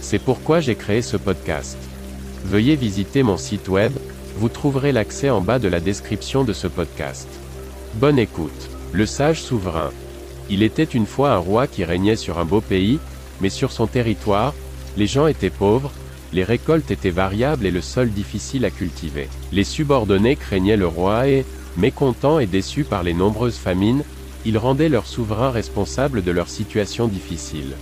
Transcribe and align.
C'est 0.00 0.18
pourquoi 0.18 0.60
j'ai 0.60 0.74
créé 0.74 1.02
ce 1.02 1.16
podcast. 1.16 1.76
Veuillez 2.44 2.76
visiter 2.76 3.22
mon 3.22 3.36
site 3.36 3.68
web, 3.68 3.92
vous 4.36 4.48
trouverez 4.48 4.92
l'accès 4.92 5.30
en 5.30 5.40
bas 5.40 5.58
de 5.58 5.68
la 5.68 5.80
description 5.80 6.44
de 6.44 6.52
ce 6.52 6.68
podcast. 6.68 7.28
Bonne 7.94 8.18
écoute. 8.18 8.70
Le 8.92 9.04
sage 9.04 9.42
souverain. 9.42 9.90
Il 10.48 10.62
était 10.62 10.84
une 10.84 11.06
fois 11.06 11.32
un 11.32 11.38
roi 11.38 11.66
qui 11.66 11.84
régnait 11.84 12.16
sur 12.16 12.38
un 12.38 12.44
beau 12.44 12.60
pays, 12.60 12.98
mais 13.40 13.50
sur 13.50 13.72
son 13.72 13.86
territoire, 13.86 14.54
les 14.96 15.06
gens 15.06 15.26
étaient 15.26 15.50
pauvres, 15.50 15.92
les 16.32 16.44
récoltes 16.44 16.90
étaient 16.90 17.10
variables 17.10 17.66
et 17.66 17.70
le 17.70 17.82
sol 17.82 18.10
difficile 18.10 18.64
à 18.64 18.70
cultiver. 18.70 19.28
Les 19.52 19.64
subordonnés 19.64 20.36
craignaient 20.36 20.76
le 20.76 20.86
roi 20.86 21.28
et, 21.28 21.44
mécontents 21.76 22.38
et 22.38 22.46
déçus 22.46 22.84
par 22.84 23.02
les 23.02 23.14
nombreuses 23.14 23.58
famines, 23.58 24.04
ils 24.44 24.58
rendaient 24.58 24.88
leur 24.88 25.06
souverain 25.06 25.50
responsable 25.50 26.22
de 26.22 26.30
leur 26.30 26.48
situation 26.48 27.08
difficile. 27.08 27.74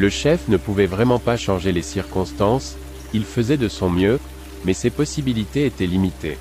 Le 0.00 0.08
chef 0.08 0.48
ne 0.48 0.56
pouvait 0.56 0.86
vraiment 0.86 1.18
pas 1.18 1.36
changer 1.36 1.72
les 1.72 1.82
circonstances, 1.82 2.76
il 3.12 3.22
faisait 3.22 3.58
de 3.58 3.68
son 3.68 3.90
mieux, 3.90 4.18
mais 4.64 4.72
ses 4.72 4.88
possibilités 4.88 5.66
étaient 5.66 5.86
limitées. 5.86 6.38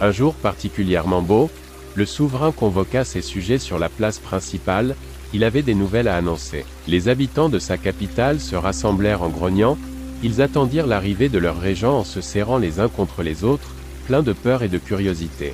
Un 0.00 0.10
jour 0.10 0.32
particulièrement 0.32 1.20
beau, 1.20 1.50
le 1.96 2.06
souverain 2.06 2.50
convoqua 2.50 3.04
ses 3.04 3.20
sujets 3.20 3.58
sur 3.58 3.78
la 3.78 3.90
place 3.90 4.18
principale, 4.18 4.96
il 5.34 5.44
avait 5.44 5.60
des 5.60 5.74
nouvelles 5.74 6.08
à 6.08 6.16
annoncer. 6.16 6.64
Les 6.88 7.08
habitants 7.08 7.50
de 7.50 7.58
sa 7.58 7.76
capitale 7.76 8.40
se 8.40 8.56
rassemblèrent 8.56 9.20
en 9.20 9.28
grognant, 9.28 9.76
ils 10.22 10.40
attendirent 10.40 10.86
l'arrivée 10.86 11.28
de 11.28 11.38
leur 11.38 11.60
régent 11.60 11.84
en 11.84 12.04
se 12.04 12.22
serrant 12.22 12.56
les 12.56 12.80
uns 12.80 12.88
contre 12.88 13.22
les 13.22 13.44
autres, 13.44 13.74
pleins 14.06 14.22
de 14.22 14.32
peur 14.32 14.62
et 14.62 14.70
de 14.70 14.78
curiosité. 14.78 15.52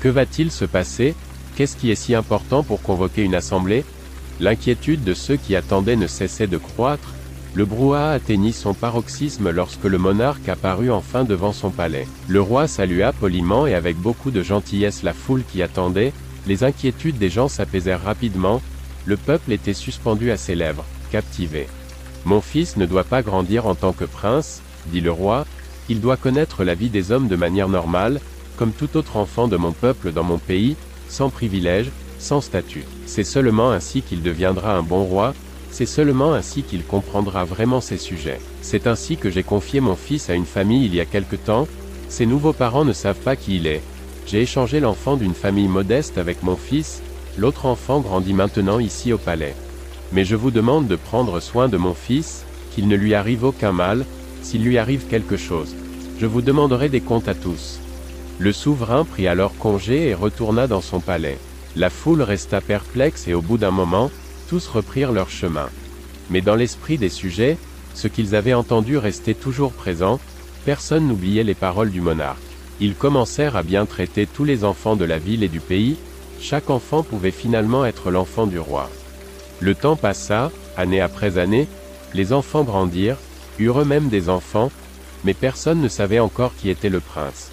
Que 0.00 0.08
va-t-il 0.08 0.50
se 0.50 0.64
passer? 0.64 1.14
Qu'est-ce 1.54 1.76
qui 1.76 1.92
est 1.92 1.94
si 1.94 2.16
important 2.16 2.64
pour 2.64 2.82
convoquer 2.82 3.22
une 3.22 3.36
assemblée? 3.36 3.84
L'inquiétude 4.40 5.04
de 5.04 5.12
ceux 5.12 5.36
qui 5.36 5.54
attendaient 5.54 5.96
ne 5.96 6.06
cessait 6.06 6.46
de 6.46 6.56
croître, 6.56 7.14
le 7.54 7.64
brouhaha 7.66 8.12
atteignit 8.12 8.54
son 8.54 8.74
paroxysme 8.74 9.50
lorsque 9.50 9.84
le 9.84 9.98
monarque 9.98 10.48
apparut 10.48 10.90
enfin 10.90 11.24
devant 11.24 11.52
son 11.52 11.70
palais. 11.70 12.06
Le 12.28 12.40
roi 12.40 12.66
salua 12.66 13.12
poliment 13.12 13.66
et 13.66 13.74
avec 13.74 13.96
beaucoup 13.96 14.30
de 14.30 14.42
gentillesse 14.42 15.02
la 15.02 15.12
foule 15.12 15.42
qui 15.44 15.62
attendait, 15.62 16.12
les 16.46 16.64
inquiétudes 16.64 17.18
des 17.18 17.28
gens 17.28 17.48
s'apaisèrent 17.48 18.02
rapidement, 18.02 18.62
le 19.04 19.16
peuple 19.16 19.52
était 19.52 19.74
suspendu 19.74 20.30
à 20.30 20.36
ses 20.36 20.54
lèvres, 20.54 20.86
captivé. 21.10 21.66
Mon 22.24 22.40
fils 22.40 22.76
ne 22.76 22.86
doit 22.86 23.04
pas 23.04 23.22
grandir 23.22 23.66
en 23.66 23.74
tant 23.74 23.92
que 23.92 24.04
prince, 24.04 24.62
dit 24.86 25.00
le 25.00 25.10
roi, 25.10 25.44
il 25.88 26.00
doit 26.00 26.16
connaître 26.16 26.64
la 26.64 26.74
vie 26.74 26.88
des 26.88 27.12
hommes 27.12 27.28
de 27.28 27.36
manière 27.36 27.68
normale, 27.68 28.20
comme 28.56 28.72
tout 28.72 28.96
autre 28.96 29.16
enfant 29.16 29.48
de 29.48 29.56
mon 29.56 29.72
peuple 29.72 30.12
dans 30.12 30.22
mon 30.22 30.38
pays, 30.38 30.76
sans 31.08 31.30
privilèges, 31.30 31.90
sans 32.20 32.40
statut. 32.40 32.84
C'est 33.06 33.24
seulement 33.24 33.72
ainsi 33.72 34.02
qu'il 34.02 34.22
deviendra 34.22 34.76
un 34.76 34.82
bon 34.82 35.02
roi, 35.04 35.34
c'est 35.70 35.86
seulement 35.86 36.34
ainsi 36.34 36.62
qu'il 36.62 36.84
comprendra 36.84 37.44
vraiment 37.44 37.80
ses 37.80 37.96
sujets. 37.96 38.40
C'est 38.62 38.86
ainsi 38.86 39.16
que 39.16 39.30
j'ai 39.30 39.42
confié 39.42 39.80
mon 39.80 39.96
fils 39.96 40.30
à 40.30 40.34
une 40.34 40.46
famille 40.46 40.86
il 40.86 40.94
y 40.94 41.00
a 41.00 41.04
quelque 41.04 41.36
temps, 41.36 41.66
ses 42.08 42.26
nouveaux 42.26 42.52
parents 42.52 42.84
ne 42.84 42.92
savent 42.92 43.20
pas 43.20 43.36
qui 43.36 43.56
il 43.56 43.66
est. 43.66 43.82
J'ai 44.26 44.42
échangé 44.42 44.80
l'enfant 44.80 45.16
d'une 45.16 45.34
famille 45.34 45.68
modeste 45.68 46.18
avec 46.18 46.42
mon 46.42 46.56
fils, 46.56 47.02
l'autre 47.38 47.66
enfant 47.66 48.00
grandit 48.00 48.34
maintenant 48.34 48.78
ici 48.78 49.12
au 49.12 49.18
palais. 49.18 49.54
Mais 50.12 50.24
je 50.24 50.36
vous 50.36 50.50
demande 50.50 50.88
de 50.88 50.96
prendre 50.96 51.40
soin 51.40 51.68
de 51.68 51.76
mon 51.76 51.94
fils, 51.94 52.44
qu'il 52.74 52.88
ne 52.88 52.96
lui 52.96 53.14
arrive 53.14 53.44
aucun 53.44 53.72
mal, 53.72 54.04
s'il 54.42 54.64
lui 54.64 54.78
arrive 54.78 55.06
quelque 55.06 55.36
chose. 55.36 55.74
Je 56.18 56.26
vous 56.26 56.42
demanderai 56.42 56.88
des 56.88 57.00
comptes 57.00 57.28
à 57.28 57.34
tous. 57.34 57.80
Le 58.38 58.52
souverain 58.52 59.04
prit 59.04 59.26
alors 59.26 59.56
congé 59.56 60.08
et 60.08 60.14
retourna 60.14 60.66
dans 60.66 60.80
son 60.80 61.00
palais. 61.00 61.38
La 61.76 61.88
foule 61.88 62.22
resta 62.22 62.60
perplexe 62.60 63.28
et 63.28 63.34
au 63.34 63.42
bout 63.42 63.58
d'un 63.58 63.70
moment, 63.70 64.10
tous 64.48 64.66
reprirent 64.66 65.12
leur 65.12 65.30
chemin. 65.30 65.68
Mais 66.28 66.40
dans 66.40 66.56
l'esprit 66.56 66.98
des 66.98 67.08
sujets, 67.08 67.58
ce 67.94 68.08
qu'ils 68.08 68.34
avaient 68.34 68.54
entendu 68.54 68.96
restait 68.96 69.34
toujours 69.34 69.72
présent, 69.72 70.18
personne 70.64 71.06
n'oubliait 71.06 71.44
les 71.44 71.54
paroles 71.54 71.90
du 71.90 72.00
monarque. 72.00 72.38
Ils 72.80 72.94
commencèrent 72.94 73.56
à 73.56 73.62
bien 73.62 73.86
traiter 73.86 74.26
tous 74.26 74.44
les 74.44 74.64
enfants 74.64 74.96
de 74.96 75.04
la 75.04 75.18
ville 75.18 75.42
et 75.42 75.48
du 75.48 75.60
pays, 75.60 75.96
chaque 76.40 76.70
enfant 76.70 77.02
pouvait 77.02 77.30
finalement 77.30 77.84
être 77.84 78.10
l'enfant 78.10 78.46
du 78.46 78.58
roi. 78.58 78.90
Le 79.60 79.74
temps 79.74 79.96
passa, 79.96 80.50
année 80.76 81.00
après 81.00 81.38
année, 81.38 81.68
les 82.14 82.32
enfants 82.32 82.64
grandirent, 82.64 83.18
eurent 83.58 83.82
eux-mêmes 83.82 84.08
des 84.08 84.28
enfants, 84.28 84.72
mais 85.24 85.34
personne 85.34 85.80
ne 85.80 85.88
savait 85.88 86.18
encore 86.18 86.52
qui 86.56 86.70
était 86.70 86.88
le 86.88 87.00
prince. 87.00 87.50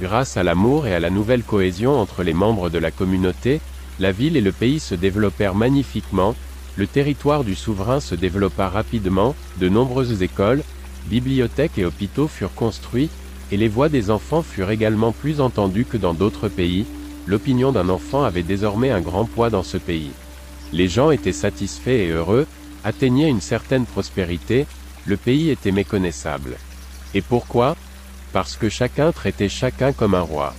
Grâce 0.00 0.36
à 0.36 0.44
l'amour 0.44 0.86
et 0.86 0.94
à 0.94 1.00
la 1.00 1.10
nouvelle 1.10 1.42
cohésion 1.42 1.98
entre 1.98 2.22
les 2.22 2.32
membres 2.32 2.70
de 2.70 2.78
la 2.78 2.92
communauté, 2.92 3.60
la 3.98 4.12
ville 4.12 4.36
et 4.36 4.40
le 4.40 4.52
pays 4.52 4.78
se 4.78 4.94
développèrent 4.94 5.56
magnifiquement, 5.56 6.36
le 6.76 6.86
territoire 6.86 7.42
du 7.42 7.56
souverain 7.56 7.98
se 7.98 8.14
développa 8.14 8.68
rapidement, 8.68 9.34
de 9.58 9.68
nombreuses 9.68 10.22
écoles, 10.22 10.62
bibliothèques 11.06 11.78
et 11.78 11.84
hôpitaux 11.84 12.28
furent 12.28 12.54
construits, 12.54 13.10
et 13.50 13.56
les 13.56 13.66
voix 13.66 13.88
des 13.88 14.12
enfants 14.12 14.42
furent 14.42 14.70
également 14.70 15.10
plus 15.10 15.40
entendues 15.40 15.84
que 15.84 15.96
dans 15.96 16.14
d'autres 16.14 16.48
pays, 16.48 16.86
l'opinion 17.26 17.72
d'un 17.72 17.88
enfant 17.88 18.22
avait 18.22 18.44
désormais 18.44 18.90
un 18.90 19.00
grand 19.00 19.24
poids 19.24 19.50
dans 19.50 19.64
ce 19.64 19.78
pays. 19.78 20.12
Les 20.72 20.86
gens 20.86 21.10
étaient 21.10 21.32
satisfaits 21.32 21.88
et 21.88 22.10
heureux, 22.10 22.46
atteignaient 22.84 23.28
une 23.28 23.40
certaine 23.40 23.84
prospérité, 23.84 24.66
le 25.06 25.16
pays 25.16 25.50
était 25.50 25.72
méconnaissable. 25.72 26.56
Et 27.14 27.20
pourquoi? 27.20 27.76
Parce 28.32 28.56
que 28.56 28.68
chacun 28.68 29.12
traitait 29.12 29.48
chacun 29.48 29.92
comme 29.92 30.14
un 30.14 30.20
roi. 30.20 30.54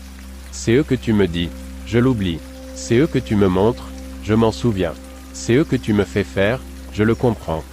C'est 0.52 0.74
eux 0.74 0.84
que 0.84 0.96
tu 0.96 1.13
me 1.13 1.28
dis, 1.28 1.50
je 1.85 2.00
l'oublie. 2.00 2.40
C'est 2.75 2.97
eux 2.97 3.07
que 3.07 3.19
tu 3.19 3.35
me 3.35 3.47
montres, 3.47 3.90
je 4.24 4.34
m'en 4.34 4.52
souviens. 4.52 4.94
C'est 5.34 5.56
eux 5.56 5.63
que 5.63 5.75
tu 5.75 5.94
me 5.94 6.03
fais 6.03 6.24
faire, 6.24 6.59
je 6.94 7.03
le 7.03 7.16
comprends. 7.16 7.63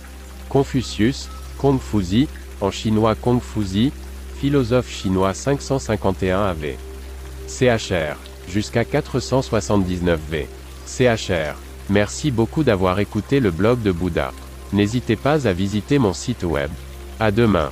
Confucius, 0.48 1.28
Kongfuzi, 1.58 2.28
en 2.60 2.70
chinois 2.70 3.14
Kongfuzi, 3.14 3.92
philosophe 4.40 4.90
chinois 4.90 5.34
551 5.34 6.42
AV. 6.42 6.74
CHR, 7.48 8.16
jusqu'à 8.48 8.84
479 8.84 10.20
V. 10.30 10.48
CHR. 10.86 11.56
Merci 11.88 12.30
beaucoup 12.30 12.64
d'avoir 12.64 12.98
écouté 12.98 13.40
le 13.40 13.50
blog 13.50 13.82
de 13.82 13.92
Bouddha. 13.92 14.32
N'hésitez 14.72 15.16
pas 15.16 15.46
à 15.46 15.52
visiter 15.52 15.98
mon 15.98 16.12
site 16.12 16.42
web. 16.42 16.70
À 17.20 17.30
demain. 17.30 17.70